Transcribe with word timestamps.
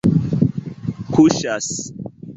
kuŝas 1.13 1.67